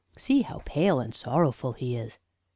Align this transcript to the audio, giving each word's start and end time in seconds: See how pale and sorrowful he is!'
See 0.17 0.41
how 0.41 0.63
pale 0.65 0.99
and 0.99 1.13
sorrowful 1.13 1.73
he 1.73 1.95
is!' 1.95 2.17